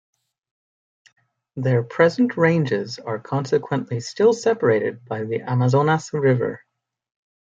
Their 1.55 1.83
present 1.83 2.35
ranges 2.35 2.97
are 2.97 3.19
consequently 3.19 3.99
still 3.99 4.33
separated 4.33 5.05
by 5.05 5.25
the 5.25 5.41
Amazonas 5.41 6.11
river. 6.11 6.63